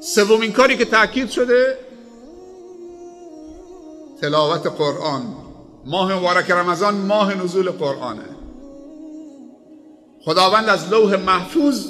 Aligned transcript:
سومین 0.00 0.52
کاری 0.52 0.76
که 0.76 0.84
تاکید 0.84 1.30
شده 1.30 1.78
تلاوت 4.20 4.66
قرآن. 4.66 5.22
ماه 5.84 6.14
مبارک 6.14 6.50
رمضان 6.50 6.94
ماه 6.94 7.44
نزول 7.44 7.70
قرآنه. 7.70 8.24
خداوند 10.24 10.68
از 10.68 10.88
لوح 10.88 11.16
محفوظ 11.16 11.86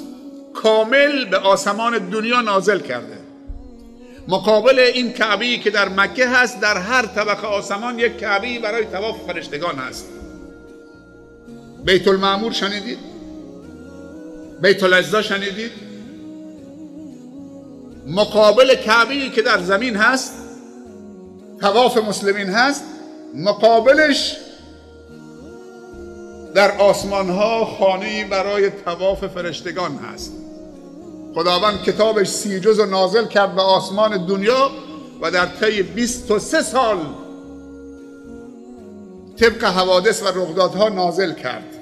کامل 0.53 1.25
به 1.25 1.37
آسمان 1.37 2.09
دنیا 2.09 2.41
نازل 2.41 2.79
کرده. 2.79 3.17
مقابل 4.27 4.79
این 4.79 5.13
کعبی 5.13 5.59
که 5.59 5.69
در 5.69 5.89
مکه 5.89 6.27
هست 6.27 6.61
در 6.61 6.77
هر 6.77 7.05
طبقه 7.05 7.47
آسمان 7.47 7.99
یک 7.99 8.17
کعبی 8.17 8.59
برای 8.59 8.85
تواف 8.85 9.17
فرشتگان 9.27 9.75
هست. 9.75 10.05
بیت 11.85 12.07
المعمور 12.07 12.51
شنیدید؟ 12.51 12.99
بیت 14.61 14.83
العزا 14.83 15.21
شنیدید؟ 15.21 15.90
مقابل 18.07 18.75
کعبی 18.75 19.29
که 19.29 19.41
در 19.41 19.59
زمین 19.59 19.95
هست 19.95 20.33
تواف 21.61 21.97
مسلمین 21.97 22.49
هست 22.49 22.83
مقابلش 23.35 24.37
در 26.55 26.77
آسمان 26.77 27.29
ها 27.29 27.65
خانه 27.65 28.25
برای 28.25 28.69
تواف 28.69 29.27
فرشتگان 29.27 29.95
هست. 29.95 30.31
خداوند 31.35 31.83
کتابش 31.83 32.27
سی 32.27 32.59
جز 32.59 32.79
و 32.79 32.85
نازل 32.85 33.25
کرد 33.25 33.55
به 33.55 33.61
آسمان 33.61 34.25
دنیا 34.25 34.71
و 35.21 35.31
در 35.31 35.45
طی 35.45 35.83
23 35.83 36.61
سال 36.61 36.97
طبق 39.39 39.63
حوادث 39.63 40.23
و 40.23 40.27
رخدادها 40.27 40.89
نازل 40.89 41.33
کرد. 41.33 41.77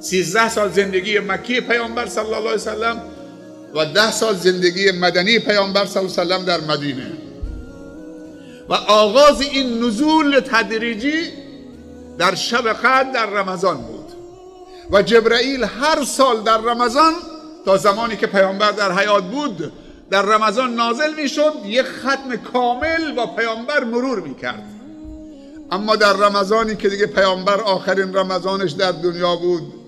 13 0.00 0.48
سال 0.48 0.70
زندگی 0.70 1.18
مکی 1.18 1.60
پیامبر 1.60 2.06
صلی 2.06 2.24
الله 2.24 2.36
علیه 2.36 2.50
وسلم 2.52 3.02
و 3.74 3.84
10 3.84 4.10
سال 4.10 4.34
زندگی 4.34 4.90
مدنی 4.90 5.38
پیامبر 5.38 5.86
صلی 5.86 6.02
الله 6.02 6.20
علیه 6.20 6.34
وسلم 6.36 6.44
در 6.44 6.60
مدینه. 6.60 7.12
و 8.68 8.74
آغاز 8.74 9.40
این 9.40 9.84
نزول 9.84 10.40
تدریجی 10.40 11.22
در 12.18 12.34
شب 12.34 12.72
قدر 12.72 13.12
در 13.12 13.26
رمضان 13.26 13.76
بود. 13.76 14.02
و 14.90 15.02
جبرائیل 15.02 15.64
هر 15.64 16.04
سال 16.04 16.42
در 16.42 16.58
رمضان 16.58 17.12
تا 17.64 17.76
زمانی 17.76 18.16
که 18.16 18.26
پیامبر 18.26 18.70
در 18.70 18.92
حیات 18.92 19.24
بود 19.24 19.72
در 20.10 20.22
رمضان 20.22 20.74
نازل 20.74 21.14
می 21.14 21.28
شد 21.28 21.52
یک 21.64 21.82
ختم 21.82 22.36
کامل 22.52 23.12
با 23.16 23.26
پیامبر 23.26 23.84
مرور 23.84 24.20
می 24.20 24.34
کرد 24.34 24.62
اما 25.70 25.96
در 25.96 26.12
رمضانی 26.12 26.76
که 26.76 26.88
دیگه 26.88 27.06
پیامبر 27.06 27.60
آخرین 27.60 28.14
رمضانش 28.16 28.72
در 28.72 28.92
دنیا 28.92 29.36
بود 29.36 29.81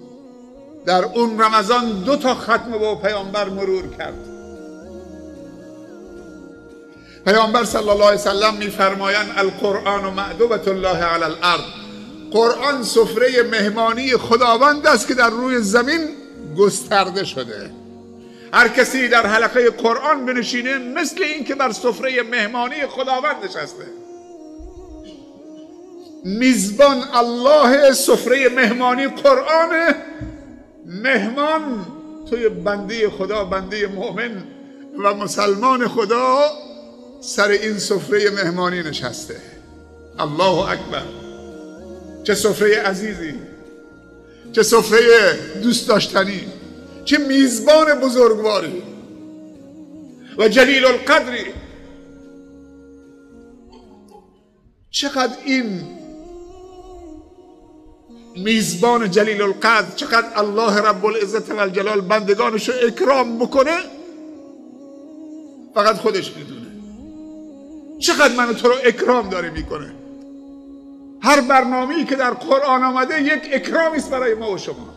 در 0.86 1.04
اون 1.04 1.40
رمضان 1.40 2.02
دو 2.04 2.16
تا 2.16 2.34
ختم 2.34 2.78
با 2.80 2.94
پیامبر 2.94 3.48
مرور 3.48 3.84
کرد. 3.98 4.14
پیامبر 7.26 7.64
صلی 7.64 7.88
الله 7.88 8.04
علیه 8.04 8.20
وسلم 8.20 8.54
میفرمایند 8.54 9.32
القرآن 9.36 10.04
و 10.04 10.10
معدوبت 10.10 10.68
الله 10.68 11.04
علی 11.04 11.24
الارض. 11.24 11.62
قرآن 12.30 12.82
سفره 12.82 13.42
مهمانی 13.42 14.16
خداوند 14.16 14.86
است 14.86 15.08
که 15.08 15.14
در 15.14 15.30
روی 15.30 15.60
زمین 15.60 16.08
گسترده 16.58 17.24
شده. 17.24 17.70
هر 18.52 18.68
کسی 18.68 19.08
در 19.08 19.26
حلقه 19.26 19.70
قرآن 19.70 20.26
بنشینه 20.26 20.78
مثل 20.78 21.22
این 21.22 21.44
که 21.44 21.54
بر 21.54 21.72
سفره 21.72 22.22
مهمانی 22.22 22.86
خداوند 22.86 23.44
نشسته. 23.44 23.86
میزبان 26.24 27.04
الله 27.14 27.92
سفره 27.92 28.48
مهمانی 28.48 29.06
قرآن 29.06 29.94
مهمان 30.86 31.86
توی 32.30 32.48
بنده 32.48 33.10
خدا 33.10 33.44
بنده 33.44 33.86
مؤمن 33.86 34.44
و 35.04 35.14
مسلمان 35.14 35.88
خدا 35.88 36.38
سر 37.20 37.48
این 37.48 37.78
سفره 37.78 38.30
مهمانی 38.30 38.82
نشسته. 38.82 39.36
الله 40.18 40.70
اکبر! 40.70 41.02
چه 42.24 42.34
سفره 42.34 42.76
عزیزی! 42.76 43.34
چه 44.52 44.62
سفره 44.62 45.38
دوست 45.62 45.88
داشتنی! 45.88 46.40
چه 47.04 47.18
میزبان 47.18 48.00
بزرگواری! 48.00 48.82
و 50.38 50.48
جلیل 50.48 50.84
القدری! 50.84 51.44
چقدر 54.90 55.36
این 55.44 55.80
میزبان 58.36 59.10
جلیل 59.10 59.42
القدر 59.42 59.86
چقدر 59.96 60.28
الله 60.36 60.80
رب 60.80 61.06
العزت 61.06 61.50
و 61.50 61.58
الجلال 61.58 62.00
بندگانش 62.00 62.68
رو 62.68 62.74
اکرام 62.86 63.38
بکنه 63.38 63.76
فقط 65.74 65.96
خودش 65.96 66.32
می‌دونه. 66.36 66.66
چقدر 67.98 68.34
من 68.34 68.54
تو 68.54 68.68
رو 68.68 68.74
اکرام 68.84 69.28
داره 69.28 69.50
می‌کنه. 69.50 69.92
هر 71.20 71.40
برنامه‌ای 71.40 72.04
که 72.04 72.16
در 72.16 72.30
قرآن 72.30 72.82
آمده 72.82 73.22
یک 73.22 73.42
اکرامی 73.52 73.96
است 73.96 74.10
برای 74.10 74.34
ما 74.34 74.50
و 74.50 74.58
شما. 74.58 74.94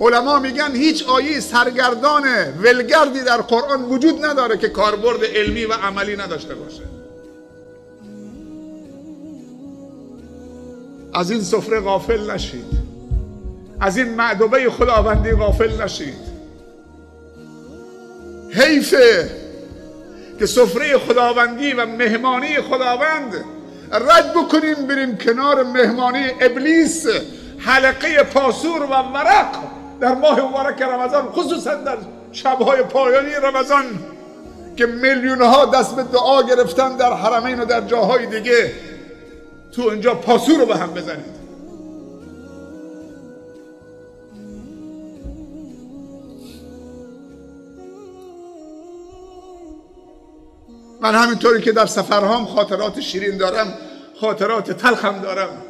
علما 0.00 0.38
میگن 0.38 0.76
هیچ 0.76 1.04
آیه 1.08 1.40
سرگردان 1.40 2.24
ولگردی 2.62 3.20
در 3.20 3.40
قرآن 3.40 3.82
وجود 3.82 4.24
نداره 4.24 4.58
که 4.58 4.68
کاربرد 4.68 5.24
علمی 5.24 5.64
و 5.64 5.72
عملی 5.72 6.16
نداشته 6.16 6.54
باشه. 6.54 6.82
از 11.14 11.30
این 11.30 11.40
سفره 11.40 11.80
غافل 11.80 12.30
نشید. 12.30 12.84
از 13.80 13.96
این 13.96 14.08
معدوبه 14.08 14.70
خداوندی 14.70 15.32
غافل 15.32 15.82
نشید. 15.82 16.34
حیفه 18.50 19.30
که 20.38 20.46
سفره 20.46 20.98
خداوندی 20.98 21.72
و 21.72 21.86
مهمانی 21.86 22.60
خداوند 22.60 23.44
رد 23.92 24.32
بکنیم 24.32 24.86
بریم 24.88 25.16
کنار 25.16 25.62
مهمانی 25.62 26.26
ابلیس 26.40 27.06
حلقه 27.58 28.22
پاسور 28.22 28.82
و 28.82 28.86
ورق 28.86 29.56
در 30.00 30.14
ماه 30.14 30.40
مبارک 30.40 30.82
رمضان 30.82 31.28
خصوصا 31.28 31.74
در 31.74 31.96
شبهای 32.32 32.82
پایانی 32.82 33.34
رمضان 33.42 33.84
که 34.76 34.86
میلیون 34.86 35.42
ها 35.42 35.64
دست 35.64 35.96
به 35.96 36.02
دعا 36.02 36.42
گرفتن 36.42 36.96
در 36.96 37.12
حرمین 37.12 37.60
و 37.60 37.64
در 37.64 37.80
جاهای 37.80 38.26
دیگه. 38.26 38.72
تو 39.76 39.82
اینجا 39.82 40.14
پاسور 40.14 40.58
رو 40.58 40.66
به 40.66 40.76
هم 40.76 40.94
بزنید. 40.94 41.44
من 51.00 51.14
همینطوری 51.14 51.62
که 51.62 51.72
در 51.72 51.86
سفرهام 51.86 52.46
خاطرات 52.46 53.00
شیرین 53.00 53.36
دارم 53.36 53.74
خاطرات 54.20 54.70
تلخم 54.70 55.20
دارم. 55.20 55.62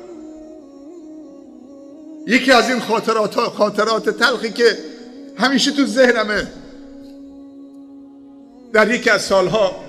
یکی 2.27 2.53
از 2.53 2.71
این 2.71 2.81
خاطرات 2.81 3.35
خاطرات 3.35 4.11
تلخی 4.11 4.53
که 4.53 4.79
همیشه 5.39 5.73
تو 5.73 5.87
ذهنمه. 5.87 6.47
در 8.73 8.95
یکی 8.95 9.11
از 9.11 9.23
سالها 9.23 9.84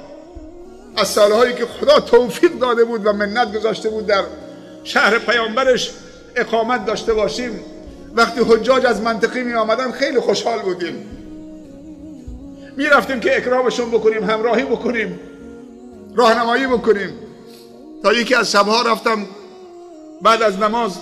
از 0.98 1.08
سالهایی 1.08 1.54
که 1.54 1.66
خدا 1.66 2.00
توفیق 2.00 2.52
داده 2.60 2.84
بود 2.86 3.06
و 3.06 3.14
منت 3.14 3.56
گذاشته 3.56 3.90
بود 3.90 4.06
در 4.06 4.24
شهر 4.84 5.20
پیامبرش 5.20 5.92
اقامت 6.36 6.86
داشته 6.86 7.14
باشیم. 7.14 7.60
وقتی 8.16 8.42
حجاج 8.48 8.86
از 8.86 9.02
منطقی 9.02 9.44
می 9.44 9.54
آمدن 9.54 9.92
خیلی 9.92 10.20
خوشحال 10.20 10.60
بودیم. 10.60 11.08
می 12.78 12.86
رفتیم 12.86 13.20
که 13.20 13.38
اکرامشون 13.38 13.92
بکنیم 13.92 14.24
همراهی 14.24 14.64
بکنیم 14.64 15.20
راهنمایی 16.16 16.68
بکنیم. 16.68 17.14
تا 18.04 18.14
یکی 18.14 18.36
از 18.36 18.52
شبها 18.52 18.82
رفتم 18.82 19.26
بعد 20.22 20.42
از 20.42 20.60
نماز 20.60 20.98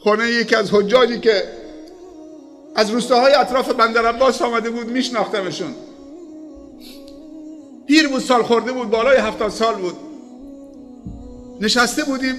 خونه 0.00 0.30
یکی 0.30 0.56
از 0.56 0.74
حجاجی 0.74 1.20
که 1.20 1.42
از 2.74 2.90
روستاهای 2.90 3.34
اطراف 3.34 3.70
بندر 3.70 4.06
عباس 4.06 4.42
آمده 4.42 4.70
بود 4.70 4.86
میشناختمشون. 4.86 5.74
پیر 7.86 8.08
بود 8.08 8.20
سال 8.20 8.42
خورده 8.42 8.72
بود 8.72 8.90
بالای 8.90 9.16
هفتاد 9.16 9.50
سال 9.50 9.74
بود. 9.74 9.96
نشسته 11.60 12.04
بودیم 12.04 12.34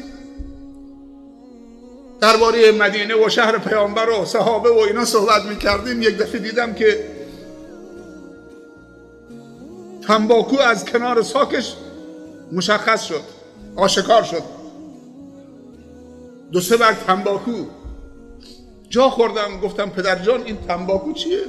درباره 2.21 2.71
مدینه 2.71 3.25
و 3.25 3.29
شهر 3.29 3.57
پیامبر 3.57 4.09
و 4.09 4.25
صحابه 4.25 4.69
و 4.69 4.77
اینا 4.77 5.05
صحبت 5.05 5.45
می‌کردیم. 5.45 6.01
یک 6.01 6.17
دفعه 6.17 6.39
دیدم 6.39 6.73
که 6.73 7.15
تنباکو 10.07 10.59
از 10.59 10.85
کنار 10.85 11.21
ساکش 11.21 11.75
مشخص 12.51 13.03
شد 13.03 13.21
آشکار 13.75 14.23
شد. 14.23 14.43
دو 16.51 16.61
سه 16.61 16.77
برگ 16.77 16.97
تنباکو. 17.07 17.65
جا 18.89 19.09
خوردم 19.09 19.59
گفتم 19.63 19.89
پدر 19.89 20.19
جان 20.19 20.43
این 20.43 20.57
تنباکو 20.67 21.13
چیه؟ 21.13 21.39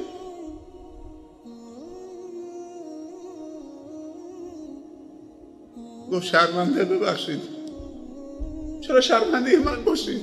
گفت 6.17 6.27
شرمنده 6.27 6.85
ببخشید. 6.85 7.41
چرا 8.81 9.01
شرمنده 9.01 9.59
من 9.59 9.85
باشید؟ 9.85 10.23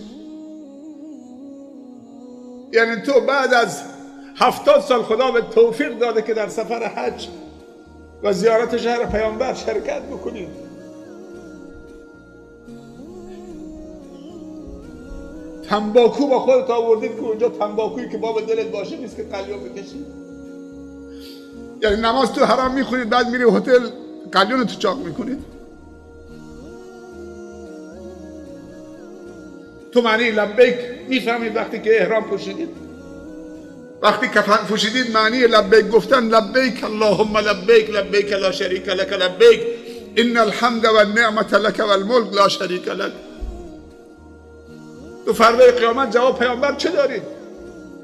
یعنی 2.74 3.02
تو 3.02 3.22
بعد 3.22 3.54
از 3.54 3.82
هفتاد 4.36 4.82
سال 4.82 5.04
خدا 5.04 5.32
به 5.32 5.42
توفیق 5.42 6.00
داده 6.00 6.22
که 6.22 6.34
در 6.34 6.50
سفر 6.50 6.84
حج 6.84 7.28
و 8.24 8.34
زیارت 8.34 8.78
شهر 8.78 9.06
پیامبر 9.06 9.54
شرکت 9.54 10.02
بکنید 10.02 10.50
تنباکو 15.70 16.28
با 16.28 16.40
خودت 16.40 16.70
آوردید 16.70 17.16
که 17.16 17.22
اونجا 17.22 17.50
تنباکویی 17.50 18.10
که 18.10 18.18
باب 18.18 18.48
دلت 18.48 18.72
باشه 18.72 18.98
نیست 18.98 19.16
که 19.16 19.24
قلیون 19.24 19.64
بکشید 19.64 20.06
یعنی 21.82 22.02
نماز 22.02 22.34
تو 22.34 22.46
حرام 22.46 22.74
می‌خونید 22.74 23.10
بعد 23.10 23.30
میری 23.30 23.44
هتل 23.44 23.90
قلیون 24.32 24.66
تو 24.66 24.76
چاق 24.76 24.98
می‌کنید 24.98 25.63
تو 29.94 30.02
معنی 30.02 30.32
لبیک 30.32 30.76
می‌فهمید 31.08 31.56
وقتی 31.56 31.80
که 31.80 32.02
احرام 32.02 32.24
پوشیدید؟ 32.24 32.70
وقتی 34.02 34.28
کفن 34.28 34.66
پوشیدید 34.68 35.12
معنی 35.12 35.48
لبیک 35.48 35.90
گفتن 35.90 36.24
لبیک 36.24 36.84
اللهم 36.84 37.38
لبیک 37.38 37.90
لبیک 37.90 38.32
لا 38.32 38.52
شریک 38.52 38.90
لک 38.90 39.14
لبیک 39.14 39.62
ان 40.18 40.38
الحمد 40.38 40.86
و 40.86 40.96
النعمت 40.96 41.54
لک 41.54 41.80
و 41.80 41.92
الملک 41.92 42.34
لا 42.34 42.48
شریک 42.48 42.88
لک. 42.88 43.12
تو 45.26 45.34
فردای 45.34 45.72
قیامت 45.72 46.12
جواب 46.12 46.40
پیامبر 46.40 46.76
چه 46.76 46.90
دارید 46.90 47.24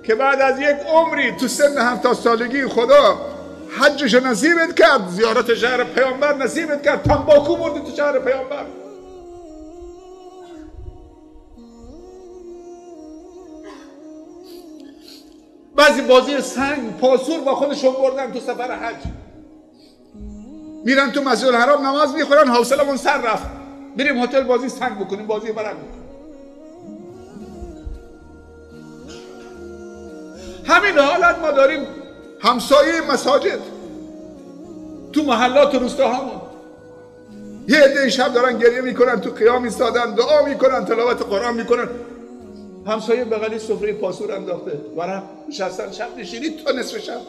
که 0.04 0.16
بعد 0.16 0.42
از 0.42 0.60
یک 0.60 0.78
عمری 0.94 1.32
تو 1.32 1.48
سن 1.48 1.78
هفت 1.78 2.14
سالگی 2.14 2.68
خدا 2.68 3.22
حجش 3.80 4.14
نصیبت 4.14 4.76
کرد 4.76 5.10
زیارت 5.10 5.54
شهر 5.54 5.84
پیامبر 5.84 6.36
نصیبت 6.36 6.84
کرد 6.84 7.04
تنباکو 7.04 7.56
بردی 7.56 7.80
تو 7.80 7.98
شهر 7.98 8.20
پیامبر. 8.20 8.66
بعضی 15.80 16.02
بازی 16.02 16.42
سنگ 16.42 16.98
پاسور 16.98 17.40
با 17.40 17.56
خودشون 17.56 17.94
بردن 17.94 18.32
تو 18.32 18.40
سفر 18.40 18.76
حج. 18.76 18.96
میرن 20.86 21.12
تو 21.12 21.22
مسجد 21.22 21.48
الحرام 21.48 21.88
نماز 21.88 22.14
می‌خورن 22.14 22.48
حوصلمون 22.48 22.98
سر 22.98 23.22
رفت. 23.22 23.50
بریم 23.98 24.18
هتل 24.18 24.44
بازی 24.44 24.70
سنگ 24.70 25.00
بکنیم 25.00 25.28
بازی 25.28 25.52
برن 25.52 25.74
همین 30.66 30.98
حالت 30.98 31.40
ما 31.40 31.52
داریم. 31.52 31.88
همسایه 32.42 33.02
مساجد. 33.12 33.60
تو 35.14 35.24
محلات 35.24 35.76
روستاهامون. 35.76 36.42
یه 37.68 37.80
عده 37.80 38.10
شب 38.10 38.34
دارن 38.34 38.58
گریه 38.58 38.82
می‌کنن 38.82 39.22
تو 39.22 39.30
قیام 39.30 39.64
ایستادن 39.64 40.16
دعا 40.16 40.46
می‌کنن 40.46 40.86
تلاوت 40.86 41.22
قرآن 41.22 41.54
می‌کنن. 41.54 41.88
همسایه 42.86 43.24
بغلی 43.24 43.60
سفره 43.60 43.94
پاسور 43.94 44.32
انداخته. 44.32 44.72
ورم 44.98 45.24
نشستن 45.50 45.92
شب 45.92 46.18
نشینی 46.18 46.50
تا 46.50 46.72
نصف 46.72 46.98
شب. 46.98 47.22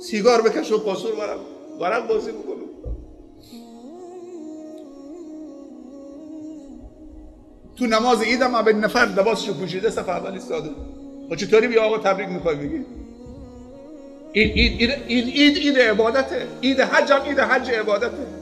سیگار 0.00 0.42
بکش 0.42 0.72
و 0.72 0.78
پاسور 0.78 1.14
ورم 1.14 1.38
ورم 1.80 2.06
بازی 2.06 2.32
بکنو 2.32 2.54
تو 7.76 7.86
نماز 7.86 8.22
ایدم 8.22 8.54
اول 8.54 8.72
نفر 8.72 9.04
لباسشو 9.04 9.54
پوشیده 9.54 9.90
صف 9.90 10.08
اول 10.08 10.32
ایستاده. 10.32 10.70
و 11.30 11.36
چطوری 11.36 11.68
بیا 11.68 11.84
آقا 11.84 11.98
تبریک 11.98 12.28
می‌خوای 12.28 12.54
بگی؟ 12.54 12.84
این 14.32 14.90
اید 15.08 15.56
اید 15.56 15.78
عبادته. 15.78 16.46
اید 16.60 16.80
حج 16.80 17.12
هم 17.12 17.22
اید 17.22 17.38
حج 17.40 17.70
عبادته. 17.70 18.37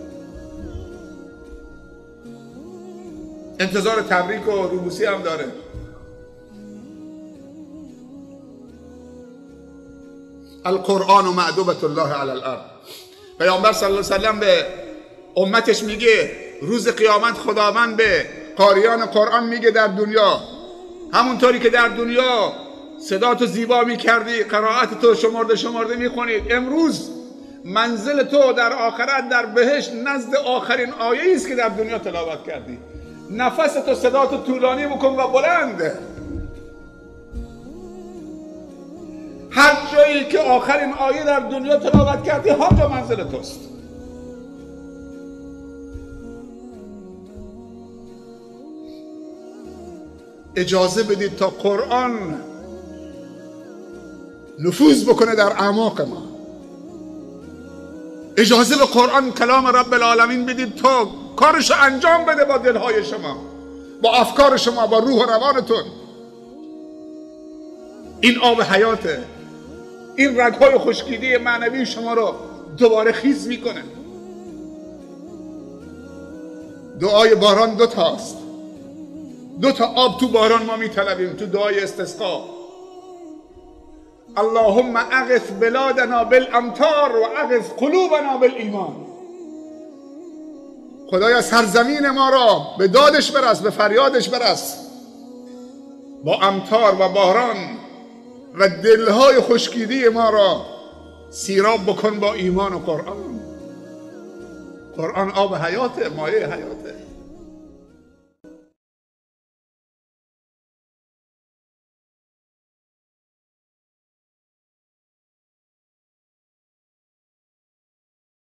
انتظار 3.61 4.01
تبریک 4.01 4.49
و 4.49 4.51
روبوسی 4.51 5.05
هم 5.05 5.23
داره. 5.23 5.45
القرآن 10.65 11.27
و 11.27 11.33
معدوبت 11.33 11.85
الله 11.85 12.13
علی 12.13 12.31
الارض 12.31 12.61
پیامبر 13.39 13.73
صلی 13.73 13.87
الله 13.89 13.99
علیه 13.99 14.17
وسلم 14.17 14.41
به 14.41 14.67
امتش 15.37 15.83
میگه 15.83 16.31
روز 16.63 16.89
قیامت 16.89 17.35
خداوند 17.35 17.97
به 17.97 18.27
قاریان 18.57 19.07
قرآن 19.07 19.49
میگه 19.49 19.71
در 19.71 19.87
دنیا. 19.87 20.41
همونطوری 21.13 21.61
که 21.61 21.71
در 21.71 21.89
دنیا 21.89 22.53
صدا 23.09 23.35
تو 23.35 23.47
زیبا 23.47 23.83
می‌کردی 23.83 24.43
قرائت 24.43 25.01
تو 25.01 25.15
شمرده 25.15 25.57
شمرده 25.57 25.97
می‌خونید. 25.97 26.53
امروز 26.53 27.11
منزل 27.65 28.23
تو 28.23 28.53
در 28.53 28.73
آخرت 28.73 29.29
در 29.29 29.47
بهشت 29.47 29.93
نزد 29.93 30.37
آخرین 30.37 30.93
آیه 30.93 31.35
است 31.35 31.49
که 31.49 31.55
در 31.55 31.69
دنیا 31.69 31.99
تلاوت 31.99 32.45
کردی. 32.45 32.79
نفس 33.31 33.75
تو 33.75 33.95
صدا 33.95 34.27
تو 34.27 34.37
طولانی 34.37 34.87
بکن 34.87 35.09
و 35.09 35.29
بلند. 35.29 35.93
هر 39.51 39.77
جایی 39.93 40.25
که 40.25 40.39
آخرین 40.39 40.93
آیه 40.93 41.25
در 41.25 41.41
دنیا 41.41 41.77
تلاوت 41.77 42.25
کردی 42.25 42.51
همجا 42.51 42.89
منزل 42.89 43.25
توست. 43.25 43.61
اجازه 50.57 51.03
بدید 51.03 51.37
تا 51.37 51.51
قرآن 51.51 52.35
نفوذ 54.59 55.05
بکنه 55.05 55.35
در 55.35 55.53
اعماق 55.53 56.01
ما. 56.01 56.36
اجازه 58.37 58.77
به 58.77 58.85
قرآن 58.85 59.33
کلام 59.33 59.67
رب 59.67 59.95
العالمین 59.95 60.47
بدید 60.47 60.75
تا 60.75 61.09
کارش 61.37 61.71
انجام 61.71 62.25
بده 62.25 62.45
با 62.45 62.59
دلهای 62.59 63.05
شما 63.05 63.37
با 64.03 64.15
افکار 64.15 64.57
شما 64.57 64.87
با 64.87 64.99
روح 64.99 65.23
و 65.23 65.31
روانتون. 65.31 65.85
این 68.21 68.39
آب 68.39 68.63
حیاته. 68.63 69.25
این 70.17 70.41
رگهای 70.41 70.79
خشکیده 70.79 71.39
معنوی 71.39 71.87
شما 71.87 72.15
رو 72.15 72.35
دوباره 72.79 73.13
خیز 73.13 73.47
می‌کنه. 73.47 73.83
دعای 77.01 77.35
باران 77.35 77.75
دو 77.75 77.87
تاست. 77.87 78.37
دو 79.61 79.73
تا 79.73 79.87
آب 79.87 80.21
تو 80.21 80.29
باران 80.29 80.63
ما 80.63 80.77
میطلبیم 80.77 81.33
تو 81.33 81.47
دعای 81.47 81.81
استسقا. 81.81 82.56
اللهم 84.39 84.97
اغث 84.97 85.51
بلادنا 85.61 86.25
بالامطار 86.25 87.17
و 87.17 87.25
اغث 87.37 87.71
قلوبنا 87.71 88.37
بالایمان. 88.37 88.97
خدایا 91.11 91.43
سرزمین 91.43 92.11
ما 92.11 92.31
را 92.31 92.67
به 92.79 92.89
دادش 92.89 93.33
برس 93.33 93.61
به 93.61 93.71
فریادش 93.71 94.29
برس. 94.29 94.87
با 96.25 96.35
امطار 96.43 96.95
و 96.95 97.09
باران 97.09 97.57
و 98.55 98.69
دلهای 98.69 99.41
خشکیده 99.41 100.09
ما 100.09 100.31
را 100.31 100.61
سیراب 101.31 101.87
بکن 101.87 102.21
با 102.21 102.33
ایمان 102.35 102.73
و 102.73 102.79
قرآن. 102.79 103.41
قرآن 104.97 105.31
آب 105.31 105.55
حیاته 105.55 106.09
مایه 106.09 106.47
حیاته. 106.47 107.06